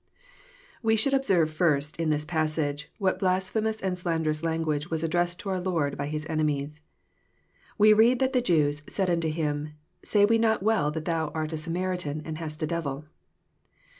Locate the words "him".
9.29-9.73